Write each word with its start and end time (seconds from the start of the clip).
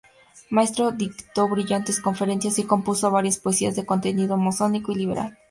Maestro 0.49 0.89
dictó 0.89 1.47
brillantes 1.47 2.01
conferencias 2.01 2.57
y 2.57 2.63
compuso 2.63 3.11
varias 3.11 3.37
poesías 3.37 3.75
de 3.75 3.85
contenido 3.85 4.35
masónico 4.35 4.91
y 4.91 4.95
liberal. 4.95 5.37